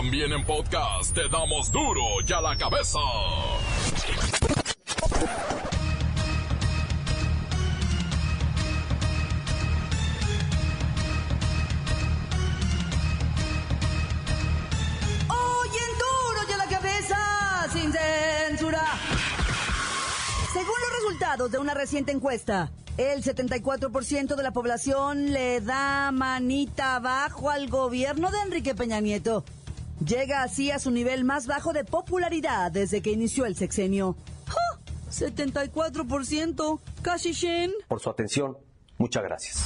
[0.00, 2.98] También en podcast te damos duro y a la cabeza.
[15.98, 18.82] Duro y a la cabeza, sin censura.
[20.54, 26.96] Según los resultados de una reciente encuesta, el 74% de la población le da manita
[26.96, 29.44] abajo al gobierno de Enrique Peña Nieto.
[30.04, 34.16] Llega así a su nivel más bajo de popularidad desde que inició el sexenio.
[34.46, 34.80] ¡Ja!
[35.10, 37.72] 74%, casi Shen.
[37.88, 38.56] por su atención.
[38.96, 39.64] Muchas gracias.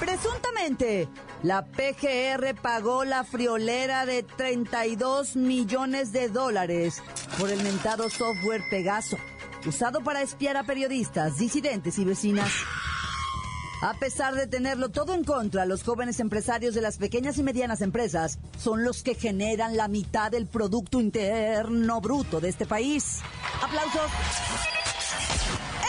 [0.00, 1.08] Presuntamente,
[1.42, 7.02] la PGR pagó la friolera de 32 millones de dólares
[7.38, 9.16] por el mentado software Pegaso,
[9.66, 12.50] usado para espiar a periodistas, disidentes y vecinas.
[13.82, 17.82] A pesar de tenerlo todo en contra, los jóvenes empresarios de las pequeñas y medianas
[17.82, 23.20] empresas son los que generan la mitad del Producto Interno Bruto de este país.
[23.62, 24.10] ¡Aplausos!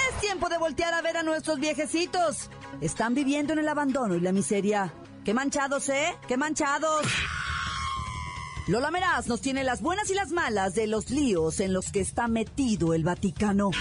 [0.10, 2.50] Es tiempo de voltear a ver a nuestros viejecitos.
[2.82, 4.94] Están viviendo en el abandono y la miseria.
[5.24, 6.14] ¡Qué manchados, eh!
[6.28, 7.06] ¡Qué manchados!
[8.68, 12.02] Lola Meraz nos tiene las buenas y las malas de los líos en los que
[12.02, 13.72] está metido el Vaticano.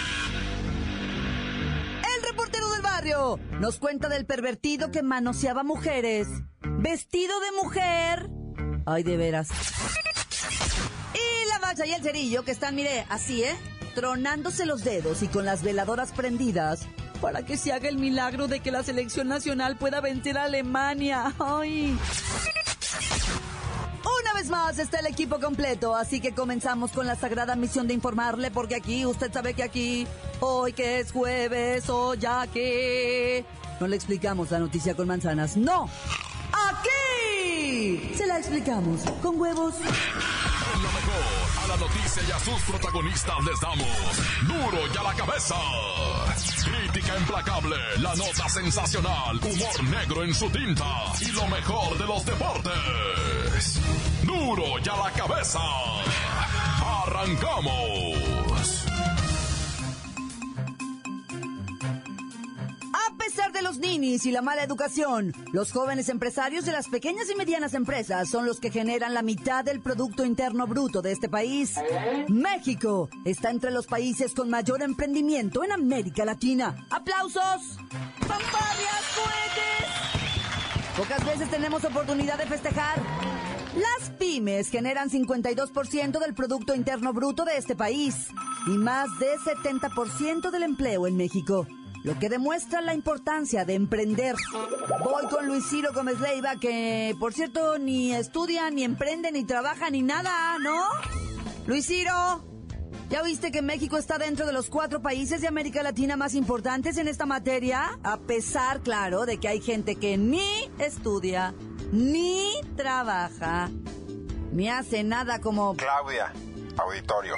[3.61, 6.27] Nos cuenta del pervertido que manoseaba mujeres,
[6.61, 8.31] vestido de mujer.
[8.85, 9.49] Ay, de veras.
[11.15, 13.55] Y la bacha y el cerillo que están, mire, así, ¿eh?
[13.95, 16.89] Tronándose los dedos y con las veladoras prendidas
[17.21, 21.33] para que se haga el milagro de que la selección nacional pueda vencer a Alemania.
[21.39, 21.97] Ay.
[24.49, 28.77] Más está el equipo completo, así que comenzamos con la sagrada misión de informarle, porque
[28.77, 30.07] aquí, usted sabe que aquí,
[30.41, 31.85] hoy que es jueves,
[32.19, 33.45] ya que...
[33.81, 35.89] No le explicamos la noticia con manzanas, no.
[36.53, 39.75] Aquí se la explicamos con huevos.
[41.63, 43.87] A la noticia y a sus protagonistas les damos
[44.47, 45.57] duro y a la cabeza.
[47.19, 50.85] Implacable, la nota sensacional, humor negro en su tinta
[51.21, 53.81] y lo mejor de los deportes.
[54.23, 55.61] Duro y a la cabeza.
[57.05, 58.26] Arrancamos.
[63.79, 68.47] Ninis y la mala educación, los jóvenes empresarios de las pequeñas y medianas empresas son
[68.47, 71.75] los que generan la mitad del Producto Interno Bruto de este país.
[72.29, 76.87] México está entre los países con mayor emprendimiento en América Latina.
[76.91, 77.79] ¡Aplausos!
[78.21, 80.97] ¡Fanfarrias, cohetes!
[80.97, 83.01] Pocas veces tenemos oportunidad de festejar.
[83.75, 88.29] Las pymes generan 52% del Producto Interno Bruto de este país
[88.67, 91.67] y más de 70% del empleo en México
[92.07, 94.37] lo que demuestra la importancia de emprender.
[95.03, 99.91] Voy con Luis Ciro Gómez Leiva, que por cierto ni estudia, ni emprende, ni trabaja,
[99.91, 100.81] ni nada, ¿no?
[101.67, 102.45] Luis Ciro,
[103.11, 106.97] ¿ya viste que México está dentro de los cuatro países de América Latina más importantes
[106.97, 107.99] en esta materia?
[108.05, 111.55] A pesar, claro, de que hay gente que ni estudia,
[111.91, 113.69] ni trabaja,
[114.53, 115.75] ni hace nada como...
[115.75, 116.33] Claudia,
[116.77, 117.35] auditorio.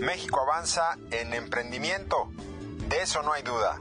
[0.00, 2.28] México avanza en emprendimiento.
[2.96, 3.78] De eso no hay duda.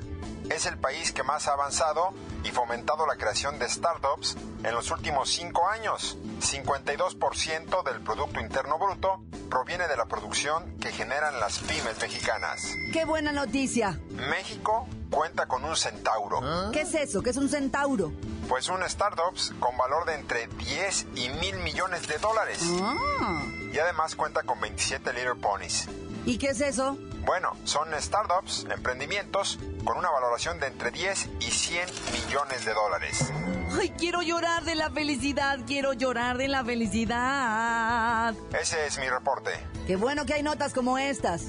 [0.49, 4.91] Es el país que más ha avanzado y fomentado la creación de startups en los
[4.91, 6.17] últimos cinco años.
[6.41, 12.73] 52% del Producto Interno Bruto proviene de la producción que generan las pymes mexicanas.
[12.91, 13.97] ¡Qué buena noticia!
[14.09, 16.41] México cuenta con un centauro,
[16.73, 17.23] ¿Qué es eso?
[17.23, 18.11] ¿Qué es un centauro?
[18.49, 22.59] pues un startups con valor de entre 10 y mil millones de dólares.
[22.81, 25.87] Ah, Y además cuenta con 27 Little Ponies.
[26.25, 26.97] ¿Y qué es eso?
[27.25, 33.31] Bueno, son startups, emprendimientos, con una valoración de entre 10 y 100 millones de dólares.
[33.79, 38.35] Ay, quiero llorar de la felicidad, quiero llorar de la felicidad.
[38.59, 39.51] Ese es mi reporte.
[39.87, 41.45] Qué bueno que hay notas como estas.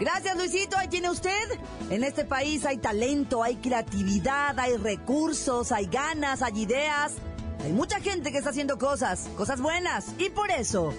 [0.00, 0.78] Gracias, Luisito.
[0.78, 1.60] Ahí tiene usted.
[1.90, 7.12] En este país hay talento, hay creatividad, hay recursos, hay ganas, hay ideas.
[7.62, 10.06] Hay mucha gente que está haciendo cosas, cosas buenas.
[10.18, 10.94] Y por eso,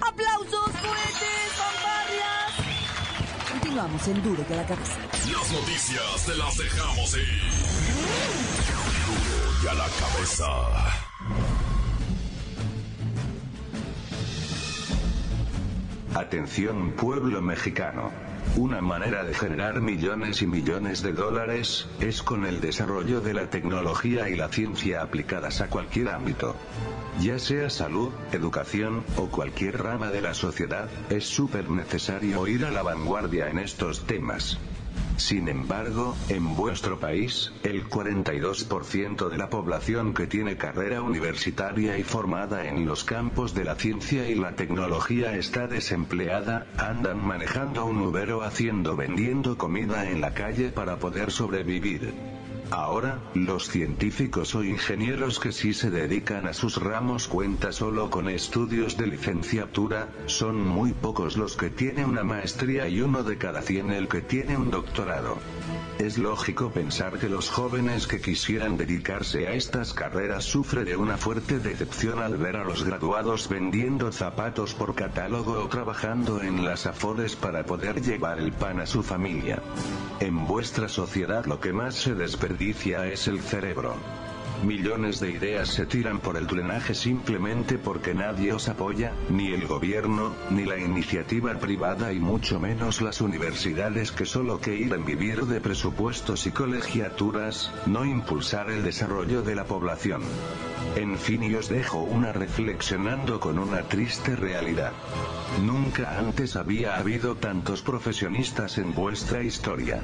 [0.00, 1.13] aplausos, fanfarrias.
[3.74, 4.96] Continuamos en Duro que la cabeza.
[5.32, 7.42] Las noticias te las dejamos ir.
[9.04, 10.46] Duro y a la cabeza.
[16.14, 18.12] Atención pueblo mexicano.
[18.56, 23.50] Una manera de generar millones y millones de dólares, es con el desarrollo de la
[23.50, 26.54] tecnología y la ciencia aplicadas a cualquier ámbito.
[27.20, 32.70] Ya sea salud, educación, o cualquier rama de la sociedad, es súper necesario ir a
[32.70, 34.58] la vanguardia en estos temas.
[35.16, 42.02] Sin embargo, en vuestro país, el 42% de la población que tiene carrera universitaria y
[42.02, 47.98] formada en los campos de la ciencia y la tecnología está desempleada, andan manejando un
[47.98, 52.33] Uber o haciendo vendiendo comida en la calle para poder sobrevivir.
[52.76, 58.28] Ahora, los científicos o ingenieros que sí se dedican a sus ramos cuenta solo con
[58.28, 63.62] estudios de licenciatura, son muy pocos los que tienen una maestría y uno de cada
[63.62, 65.38] cien el que tiene un doctorado.
[66.00, 71.16] Es lógico pensar que los jóvenes que quisieran dedicarse a estas carreras sufren de una
[71.16, 76.86] fuerte decepción al ver a los graduados vendiendo zapatos por catálogo o trabajando en las
[76.86, 79.62] afores para poder llevar el pan a su familia.
[80.18, 83.94] En vuestra sociedad lo que más se desperdicia es el cerebro.
[84.64, 89.66] Millones de ideas se tiran por el drenaje simplemente porque nadie os apoya, ni el
[89.66, 95.60] gobierno, ni la iniciativa privada y mucho menos las universidades que solo quieren vivir de
[95.60, 100.22] presupuestos y colegiaturas, no impulsar el desarrollo de la población.
[100.96, 104.92] En fin y os dejo una reflexionando con una triste realidad.
[105.62, 110.02] Nunca antes había habido tantos profesionistas en vuestra historia.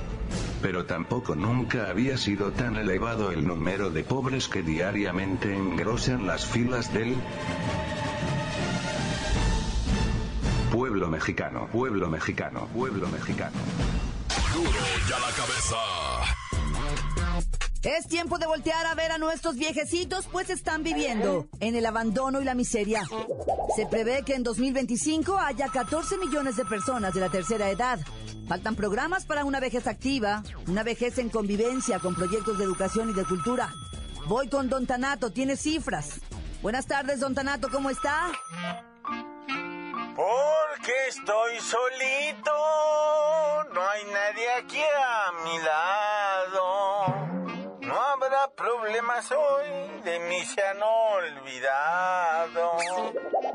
[0.63, 6.45] Pero tampoco nunca había sido tan elevado el número de pobres que diariamente engrosan las
[6.45, 7.17] filas del
[10.71, 13.57] pueblo mexicano, pueblo mexicano, pueblo mexicano.
[14.55, 14.71] Duro
[15.09, 16.20] ya la cabeza.
[17.83, 22.43] Es tiempo de voltear a ver a nuestros viejecitos, pues están viviendo en el abandono
[22.43, 23.05] y la miseria.
[23.75, 27.99] Se prevé que en 2025 haya 14 millones de personas de la tercera edad.
[28.47, 33.15] Faltan programas para una vejez activa, una vejez en convivencia con proyectos de educación y
[33.15, 33.73] de cultura.
[34.27, 36.21] Voy con Don Tanato, tiene cifras.
[36.61, 38.31] Buenas tardes, Don Tanato, ¿cómo está?
[40.15, 42.53] Porque estoy solito,
[43.73, 45.59] no hay nadie aquí a mi.
[48.49, 52.77] Problemas hoy, de mí se han olvidado.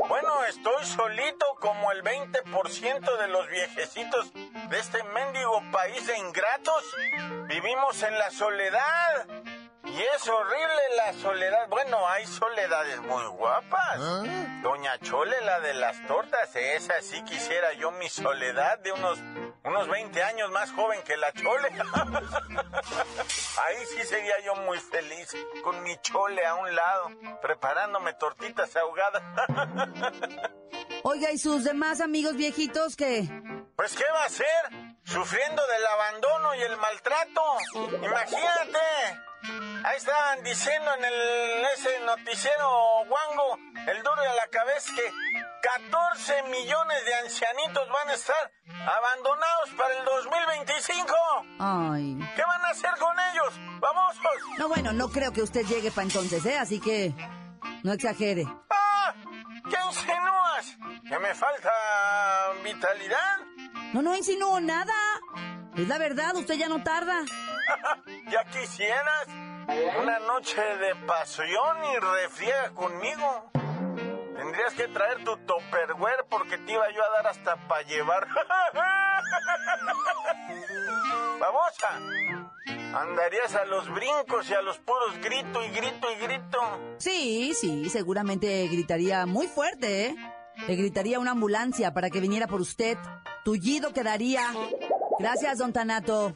[0.08, 6.84] Bueno, estoy solito como el 20% de los viejecitos de este mendigo país de ingratos.
[7.48, 9.28] Vivimos en la soledad.
[9.86, 11.68] Y es horrible la soledad.
[11.69, 14.00] Bueno, hay soledades muy guapas.
[14.62, 19.19] Doña Chole, la de las tortas, esa sí quisiera yo mi soledad de unos,
[19.63, 21.69] unos 20 años más joven que la Chole.
[23.66, 27.12] Ahí sí sería yo muy feliz, con mi Chole a un lado,
[27.42, 29.22] preparándome tortitas ahogadas.
[31.04, 33.30] Oiga, ¿y sus demás amigos viejitos qué?
[33.75, 34.48] Pues, ¿qué va a hacer?
[35.04, 37.42] Sufriendo del abandono y el maltrato.
[38.02, 38.80] Imagínate.
[39.83, 42.68] Ahí estaban diciendo en el, ese noticiero
[43.07, 45.12] guango, el duro a la cabeza, que
[45.62, 51.13] 14 millones de ancianitos van a estar abandonados para el 2025.
[51.59, 52.18] Ay.
[52.36, 53.53] ¿Qué van a hacer con ellos?
[53.80, 54.15] ¡Vamos!
[54.57, 56.57] No, bueno, no creo que usted llegue para entonces, ¿eh?
[56.57, 57.13] Así que
[57.83, 58.45] no exagere.
[58.69, 59.13] ¡Ah!
[59.69, 60.77] ¿Qué insinúas?
[61.07, 61.71] ¿Que me falta
[62.63, 63.38] vitalidad?
[63.94, 64.94] No, no insinúo nada.
[65.75, 67.24] Es la verdad, usted ya no tarda.
[68.30, 69.28] ¿Ya quisieras?
[70.02, 73.52] Una noche de pasión y refriega conmigo.
[74.36, 78.28] Tendrías que traer tu topperware porque te iba yo a dar hasta para llevar.
[81.40, 82.00] Babosa,
[82.94, 86.60] andarías a los brincos y a los puros grito y grito y grito.
[86.98, 90.16] Sí, sí, seguramente gritaría muy fuerte, ¿eh?
[90.68, 92.98] Le gritaría una ambulancia para que viniera por usted.
[93.44, 94.42] Tullido quedaría.
[95.19, 96.34] Gracias, don Tanato.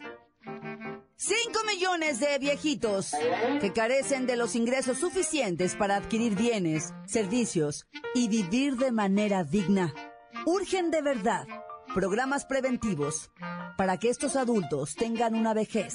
[1.21, 3.11] Cinco millones de viejitos
[3.59, 9.93] que carecen de los ingresos suficientes para adquirir bienes, servicios y vivir de manera digna.
[10.45, 11.45] Urgen de verdad
[11.93, 13.31] programas preventivos
[13.75, 15.93] para que estos adultos tengan una vejez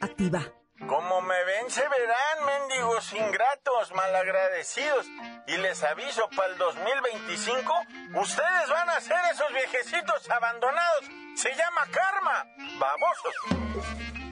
[0.00, 0.54] activa.
[0.88, 5.04] Como me ven, se verán, mendigos ingratos, malagradecidos.
[5.46, 7.74] Y les aviso, para el 2025,
[8.18, 11.04] ustedes van a ser esos viejecitos abandonados.
[11.36, 12.46] Se llama karma.
[12.78, 14.23] Babosos.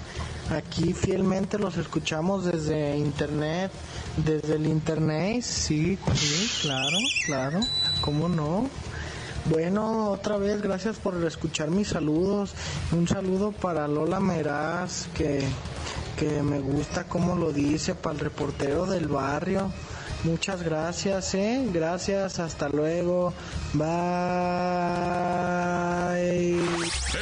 [0.50, 3.70] Aquí fielmente los escuchamos desde internet.
[4.16, 7.60] Desde el internet, sí, sí, claro, claro.
[8.00, 8.68] ¿Cómo no?
[9.44, 12.52] Bueno, otra vez gracias por escuchar mis saludos.
[12.92, 15.42] Un saludo para Lola Meraz, que,
[16.18, 19.70] que me gusta cómo lo dice, para el reportero del barrio.
[20.24, 21.64] Muchas gracias, ¿eh?
[21.72, 23.32] Gracias, hasta luego.
[23.72, 23.88] Bye.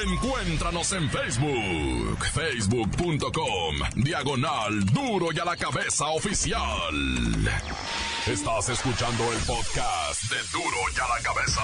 [0.04, 6.94] Encuéntranos en Facebook, facebook.com, diagonal duro y a la cabeza oficial.
[8.26, 11.62] Estás escuchando el podcast de duro y a la cabeza.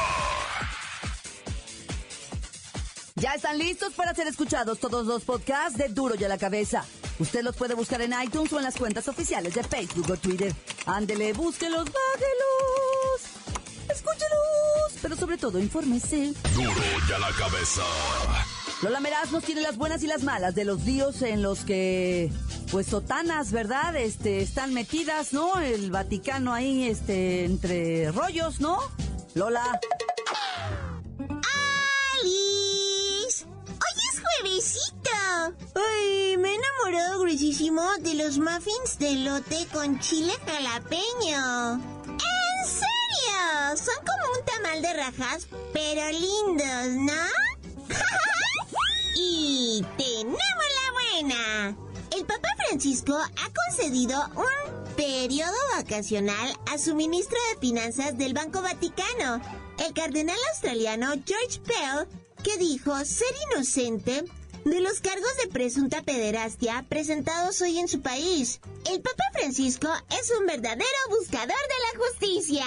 [3.23, 6.85] Ya están listos para ser escuchados todos los podcasts de Duro y a la cabeza.
[7.21, 10.53] Usted los puede buscar en iTunes o en las cuentas oficiales de Facebook o Twitter.
[10.87, 13.21] Ándele, búsquelos, bájelos,
[13.89, 16.33] escúchelos, pero sobre todo infórmese.
[16.57, 16.73] Duro
[17.09, 17.83] y a la cabeza.
[18.83, 22.33] Lola Meraz nos tiene las buenas y las malas de los líos en los que,
[22.73, 23.95] pues, sotanas, ¿verdad?
[23.95, 25.61] Este, están metidas, ¿no?
[25.61, 28.81] El Vaticano ahí, este, entre rollos, ¿no?
[29.35, 29.79] Lola.
[35.45, 36.37] ¡Ay!
[36.39, 41.75] Me he enamorado gruesísimo de los muffins de lote con chile jalapeño.
[41.75, 43.77] ¡En serio!
[43.77, 47.97] Son como un tamal de rajas, pero lindos, ¿no?
[49.17, 51.77] y tenemos la buena.
[52.17, 58.63] El Papa Francisco ha concedido un periodo vacacional a su ministro de Finanzas del Banco
[58.63, 59.43] Vaticano,
[59.85, 62.07] el cardenal australiano George Pell,
[62.45, 64.25] que dijo ser inocente
[64.65, 68.61] de los cargos de presunta pederastia presentados hoy en su país.
[68.91, 69.89] El Papa Francisco
[70.21, 72.65] es un verdadero buscador de la justicia.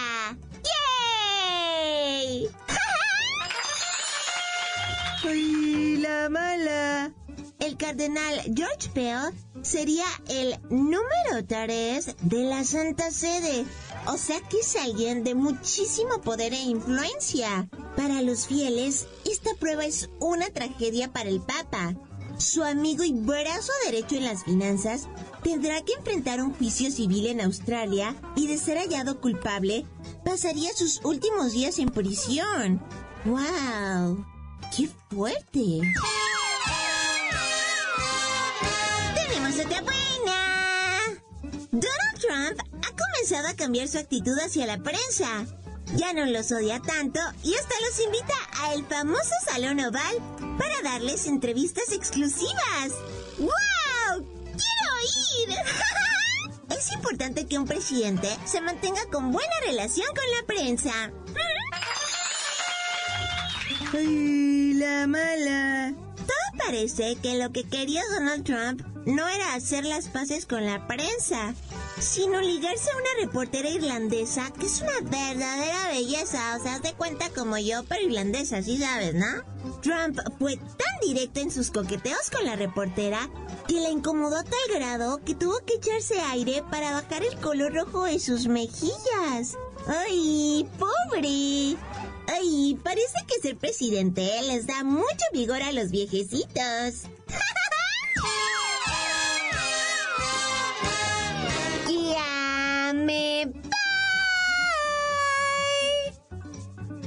[1.71, 2.49] ¡Yay!
[5.23, 7.11] ¡Ay, la mala!
[7.59, 9.33] El cardenal George Pell
[9.63, 13.65] sería el número 3 de la Santa Sede.
[14.07, 17.67] O sea que es alguien de muchísimo poder e influencia.
[17.95, 21.95] Para los fieles, esta prueba es una tragedia para el Papa.
[22.37, 25.07] Su amigo y brazo derecho en las finanzas
[25.41, 29.85] tendrá que enfrentar un juicio civil en Australia y de ser hallado culpable,
[30.25, 32.81] pasaría sus últimos días en prisión.
[33.23, 34.25] ¡Wow!
[34.75, 35.81] ¡Qué fuerte!
[39.15, 41.23] ¡Tenemos otra buena!
[41.71, 45.45] Donald Trump ha comenzado a cambiar su actitud hacia la prensa.
[45.93, 50.17] Ya no los odia tanto y hasta los invita al famoso Salón Oval
[50.57, 52.91] para darles entrevistas exclusivas.
[53.37, 54.25] ¡Wow!
[54.43, 55.57] ¡Quiero ir!
[56.77, 61.11] es importante que un presidente se mantenga con buena relación con la prensa.
[63.93, 66.04] ¡Ay, la mala!
[66.57, 71.53] Parece que lo que quería Donald Trump no era hacer las paces con la prensa,
[71.99, 76.57] sino ligarse a una reportera irlandesa que es una verdadera belleza.
[76.57, 79.43] O sea, haz de cuenta como yo, pero irlandesa, sí sabes, ¿no?
[79.81, 83.29] Trump fue tan directo en sus coqueteos con la reportera
[83.67, 87.73] que la incomodó a tal grado que tuvo que echarse aire para bajar el color
[87.73, 89.57] rojo de sus mejillas.
[89.87, 91.77] ¡Ay, pobre!
[92.27, 97.03] Ay, parece que ser presidente les da mucho vigor a los viejecitos.
[101.87, 103.61] ya me voy.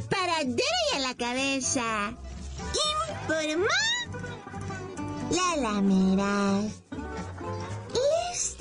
[0.09, 2.15] Para Duro y a la cabeza.
[3.23, 3.67] Informó
[5.31, 6.63] la lamera.
[7.93, 8.57] Les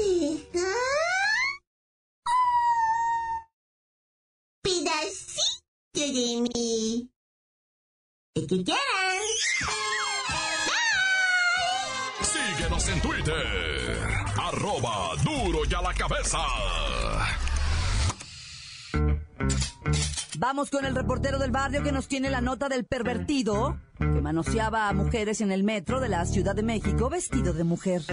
[6.11, 7.11] de mí.
[8.33, 8.77] Quieran.
[12.21, 13.97] Síguenos en Twitter.
[14.39, 16.39] Arroba duro y a la cabeza.
[20.39, 24.87] Vamos con el reportero del barrio que nos tiene la nota del pervertido que manoseaba
[24.87, 28.03] a mujeres en el metro de la Ciudad de México vestido de mujer.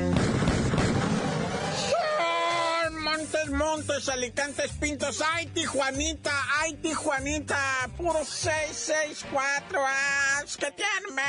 [3.34, 5.20] Montes, Montes, Alicantes, Pintos.
[5.20, 7.58] Ay, Tijuanita, ay, Tijuanita.
[7.96, 9.80] Puro 664.
[9.84, 11.22] Ah, ¿Qué tiene?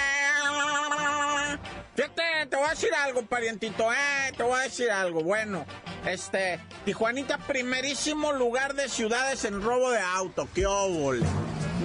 [1.96, 4.32] Fíjate, te voy a decir algo, parientito, eh.
[4.38, 5.24] Te voy a decir algo.
[5.24, 5.66] Bueno,
[6.06, 10.48] este, Tijuanita, primerísimo lugar de ciudades en robo de auto.
[10.54, 11.26] ¡Qué óvole!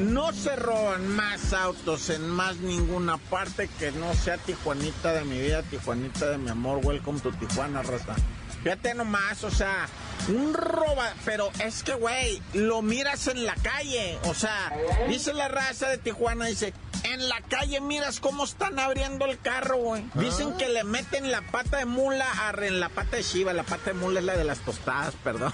[0.00, 5.40] No se roban más autos en más ninguna parte que no sea Tijuanita de mi
[5.40, 6.84] vida, Tijuanita de mi amor.
[6.84, 8.14] Welcome to Tijuana, raza.
[8.62, 9.88] Fíjate nomás, o sea,
[10.28, 14.18] un roba, pero es que, güey, lo miras en la calle.
[14.24, 14.72] O sea,
[15.08, 16.72] dice la raza de Tijuana, dice,
[17.04, 20.04] en la calle miras cómo están abriendo el carro, güey.
[20.14, 23.52] Dicen que le meten la pata de mula a en la pata de chiva.
[23.52, 25.52] La pata de mula es la de las tostadas, perdón.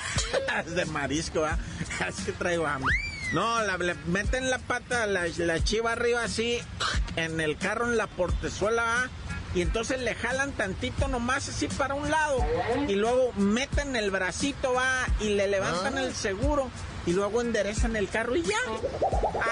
[0.74, 1.58] de marisco, ¿verdad?
[2.08, 2.94] Es que traigo hambre.
[3.32, 6.58] No, la, le meten la pata, la, la chiva arriba así,
[7.16, 9.10] en el carro, en la portezuela.
[9.56, 12.44] Y entonces le jalan tantito nomás así para un lado
[12.88, 16.70] y luego meten el bracito va y le levantan el seguro
[17.06, 18.58] y luego enderezan el carro y ya.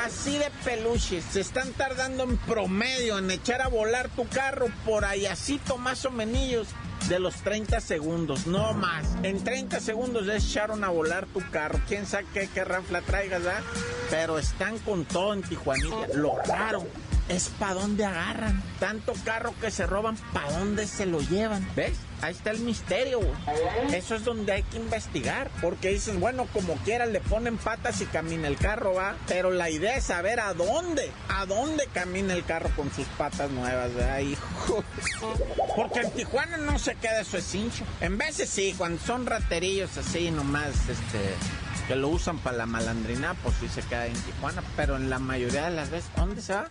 [0.04, 1.25] Así de peluches.
[1.25, 6.11] Se están tardando en promedio en echar a volar tu carro por ayacito más o
[6.11, 6.66] menos
[7.08, 9.06] de los 30 segundos, no más.
[9.23, 11.80] En 30 segundos ya echaron a volar tu carro.
[11.88, 13.62] Quién sabe qué, qué rafla traigas, ¿verdad?
[14.11, 16.08] Pero están con todo en Tijuanita.
[16.14, 16.87] Lo raro
[17.28, 18.62] es para dónde agarran.
[18.78, 21.66] Tanto carro que se roban, para dónde se lo llevan.
[21.75, 21.93] ¿Ves?
[22.21, 23.21] Ahí está el misterio.
[23.93, 25.50] Eso es donde hay que investigar.
[25.61, 29.16] Porque dicen, bueno, como quiera le ponen patas y camina el carro, va.
[29.26, 33.50] Pero la idea es saber a dónde, a dónde camina el carro con sus patas
[33.50, 34.85] nuevas, ¿verdad, hijo?
[35.76, 37.85] Porque en Tijuana no se queda eso es hincho.
[38.00, 41.19] En veces sí, cuando son raterillos así nomás, este
[41.87, 45.19] que lo usan para la malandrina, pues sí se queda en Tijuana, pero en la
[45.19, 46.71] mayoría de las veces, ¿dónde se va?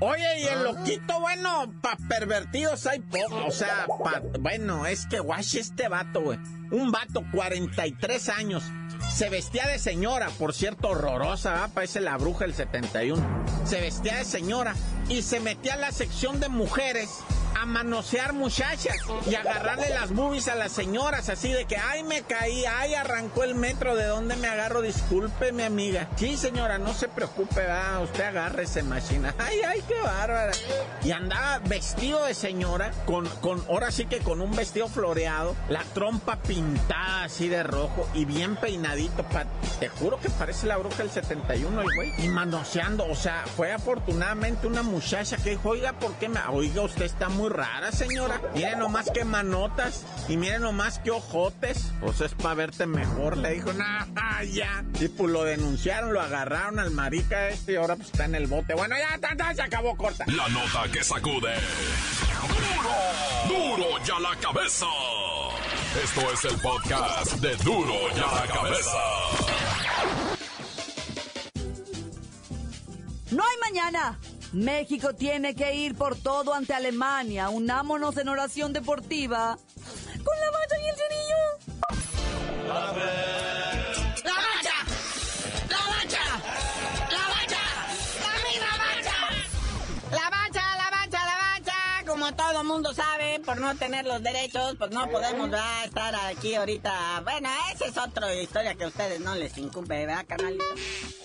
[0.00, 3.46] Oye, y el loquito, bueno, pa' pervertidos hay poco.
[3.46, 6.38] O sea, pa, bueno, es que guache este vato, güey.
[6.70, 8.64] Un vato, 43 años.
[9.12, 11.70] Se vestía de señora, por cierto, horrorosa, ¿verdad?
[11.74, 13.44] parece la bruja del 71.
[13.64, 14.74] Se vestía de señora
[15.08, 17.10] y se metía a la sección de mujeres
[17.66, 18.96] manosear muchachas
[19.28, 23.44] y agarrarle las boobies a las señoras, así de que, ay, me caí, ay, arrancó
[23.44, 24.82] el metro, ¿de dónde me agarro?
[24.82, 26.08] Disculpe, mi amiga.
[26.16, 29.34] Sí, señora, no se preocupe, va, usted agárrese, machina.
[29.38, 30.52] Ay, ay, qué bárbara.
[31.02, 35.82] Y andaba vestido de señora, con, con, ahora sí que con un vestido floreado, la
[35.94, 39.24] trompa pintada así de rojo y bien peinadito,
[39.80, 42.12] te juro que parece la bruja del 71 el güey.
[42.24, 46.40] Y manoseando, o sea, fue afortunadamente una muchacha que dijo, oiga, ¿por qué me...
[46.50, 48.40] Oiga, usted está muy rara, señora.
[48.54, 51.92] Miren nomás qué manotas y miren nomás qué ojotes.
[52.00, 53.36] Pues es para verte mejor.
[53.36, 54.06] Le dijo, nah,
[54.42, 54.84] ya.
[55.00, 58.46] Y pues lo denunciaron, lo agarraron al marica este y ahora pues está en el
[58.46, 58.74] bote.
[58.74, 60.24] Bueno, ya, ya, se acabó corta.
[60.26, 61.54] La nota que sacude.
[63.48, 63.76] ¡Duro!
[63.76, 64.86] ¡Duro ya la cabeza!
[66.02, 68.98] Esto es el podcast de Duro ya la cabeza.
[73.30, 74.18] No hay mañana.
[74.52, 77.48] México tiene que ir por todo ante Alemania.
[77.48, 79.56] Unámonos en oración deportiva.
[80.22, 81.22] Con la bacha y el cerillo.
[92.72, 95.50] Mundo sabe, por no tener los derechos, pues no podemos
[95.84, 97.20] estar aquí ahorita.
[97.22, 100.64] Bueno, esa es otra historia que a ustedes no les incumbe, ¿verdad, carnalito?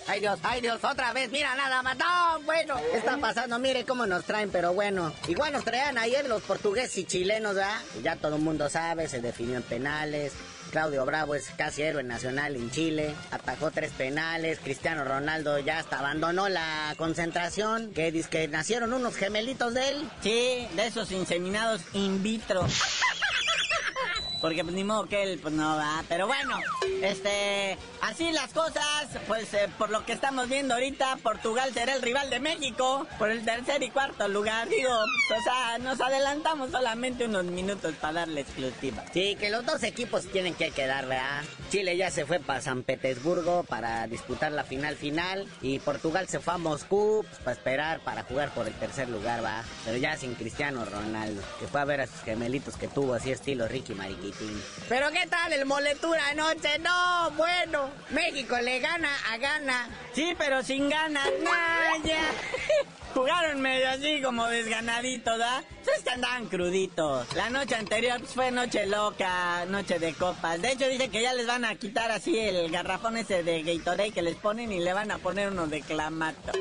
[0.06, 1.96] Ay Dios, ay Dios, otra vez, mira nada más.
[1.96, 3.58] No, bueno, ¿qué está pasando?
[3.58, 5.12] Mire cómo nos traen, pero bueno.
[5.26, 7.80] Igual nos traían ayer los portugueses y chilenos, ¿verdad?
[8.02, 10.34] Ya todo el mundo sabe, se definió en penales.
[10.70, 15.98] Claudio Bravo es casi héroe nacional en Chile, atajó tres penales, Cristiano Ronaldo ya hasta
[15.98, 20.10] abandonó la concentración, que dice que nacieron unos gemelitos de él.
[20.22, 22.66] Sí, de esos inseminados in vitro.
[24.40, 26.04] Porque pues ni modo que él, pues no va.
[26.08, 26.60] Pero bueno,
[27.02, 32.02] este, así las cosas, pues eh, por lo que estamos viendo ahorita, Portugal será el
[32.02, 34.68] rival de México por el tercer y cuarto lugar.
[34.68, 34.90] Digo,
[35.28, 39.04] pues, o sea, nos adelantamos solamente unos minutos para darle exclusiva.
[39.12, 41.42] Sí, que los dos equipos tienen que quedar, ¿verdad?
[41.70, 46.40] Chile ya se fue para San Petersburgo para disputar la final final y Portugal se
[46.40, 49.62] fue a Moscú pues, para esperar para jugar por el tercer lugar, va.
[49.84, 53.30] Pero ya sin Cristiano Ronaldo, que fue a ver a sus gemelitos que tuvo así
[53.30, 54.38] estilo Ricky Mariquita.
[54.88, 56.78] Pero ¿qué tal el moletura anoche?
[56.78, 56.87] No,
[57.36, 59.88] bueno, México le gana a gana.
[60.12, 61.28] Sí, pero sin ganas,
[62.04, 62.20] ya.
[63.14, 65.64] Jugaron medio así como desganaditos, ¿da?
[65.80, 67.34] Ustedes que andaban cruditos.
[67.34, 70.60] La noche anterior pues, fue noche loca, noche de copas.
[70.60, 74.12] De hecho, dice que ya les van a quitar así el garrafón ese de Gatorade
[74.12, 76.52] que les ponen y le van a poner uno de clamato.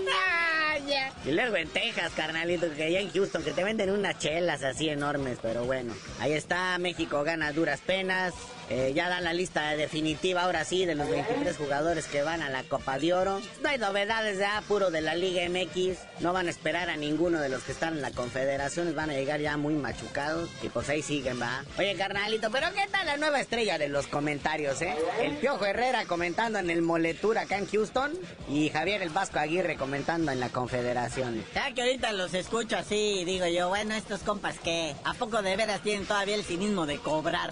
[0.88, 1.12] ya.
[1.26, 4.90] Y luego en Texas, carnalito, que allá en Houston, que te venden unas chelas así
[4.90, 5.94] enormes, pero bueno.
[6.20, 8.34] Ahí está, México gana duras penas.
[8.70, 12.50] Eh, ya dan la lista definitiva ahora sí de los 23 jugadores que van a
[12.50, 13.42] la Copa de Oro.
[13.62, 15.98] No hay novedades ya, puro de la Liga MX.
[16.20, 18.94] No van a esperar a ninguno de los que están en la Confederación.
[18.96, 20.50] Van a llegar ya muy machucados.
[20.62, 21.64] Y pues ahí siguen, va.
[21.78, 24.96] Oye, carnalito, pero ¿qué tal la nueva estrella de los comentarios, eh?
[25.22, 28.12] El Piojo Herrera comentando en el Moletur acá en Houston.
[28.50, 31.44] Y Javier el Vasco Aguirre comentando en la Confederación.
[31.56, 35.56] Ya que ahorita los escucho así, digo yo, bueno, estos compas que ¿a poco de
[35.56, 37.52] veras tienen todavía el cinismo de cobrar?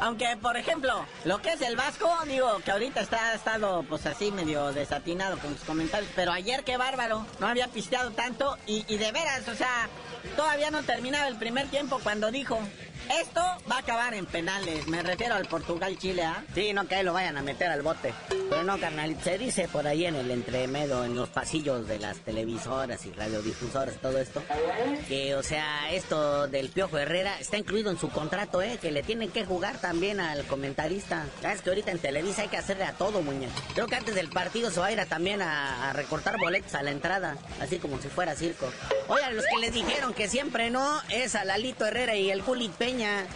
[0.00, 4.06] Aunque, por ejemplo, lo que es el Vasco, digo, que ahorita está ha estado, pues
[4.06, 8.84] así, medio desatinado con sus comentarios, pero ayer qué bárbaro, no había pisteado tanto y,
[8.92, 9.88] y de veras, o sea,
[10.36, 12.58] todavía no terminaba el primer tiempo cuando dijo,
[13.20, 14.86] esto va a acabar en penales.
[14.88, 16.44] Me refiero al Portugal-Chile, ¿ah?
[16.54, 18.12] Sí, no que ahí lo vayan a meter al bote.
[18.28, 22.18] Pero no, carnal, se dice por ahí en el entremedo, en los pasillos de las
[22.18, 24.42] televisoras y radiodifusoras, todo esto,
[25.06, 28.78] que, o sea, esto del Piojo Herrera está incluido en su contrato, ¿eh?
[28.80, 31.26] Que le tienen que jugar también al comentarista.
[31.42, 33.52] Sabes que ahorita en Televisa hay que hacerle a todo, muñeco.
[33.74, 36.74] Creo que antes del partido se va a ir a también a, a recortar boletos
[36.74, 38.70] a la entrada, así como si fuera circo.
[39.08, 42.68] Oigan, los que les dijeron que siempre no, es a Lalito Herrera y el Juli
[42.88, 43.26] Peña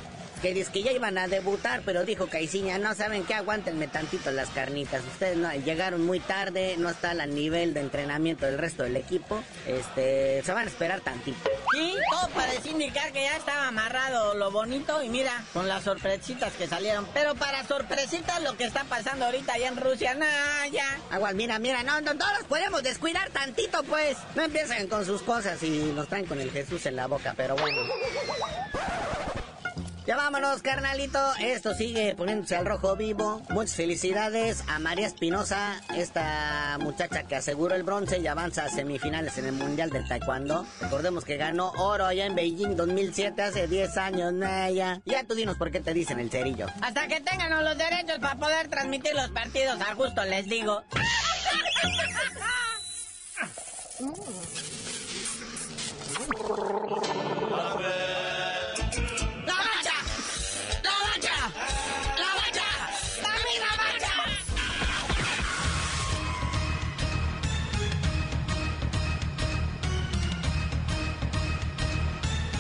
[0.43, 4.33] que dice que ya iban a debutar, pero dijo Caiciña, no saben qué, aguántenme tantito
[4.33, 5.03] las carnitas.
[5.05, 9.41] Ustedes no, llegaron muy tarde, no están al nivel de entrenamiento del resto del equipo.
[9.69, 11.39] Este, se van a esperar tantito.
[11.71, 16.53] Sí, todo parece indicar que ya estaba amarrado lo bonito y mira, con las sorpresitas
[16.55, 17.07] que salieron.
[17.15, 20.27] Pero para sorpresitas lo que está pasando ahorita allá en Rusia, no,
[20.73, 20.99] ya.
[21.11, 24.17] Aguas, mira, mira, no, no, todos podemos descuidar tantito, pues.
[24.35, 27.55] No empiecen con sus cosas y nos traen con el Jesús en la boca, pero
[27.55, 27.79] bueno.
[30.05, 31.21] Ya vámonos, carnalito.
[31.39, 33.41] Esto sigue poniéndose al rojo vivo.
[33.51, 39.39] Muchas felicidades a María Espinosa, esta muchacha que aseguró el bronce y avanza a semifinales
[39.39, 40.67] en el Mundial del Taekwondo.
[40.81, 45.01] Recordemos que ganó oro allá en Beijing 2007, hace 10 años, Naya.
[45.05, 46.67] Ya tú dinos por qué te dicen el cerillo.
[46.81, 50.83] Hasta que tengan los derechos para poder transmitir los partidos a gusto, les digo.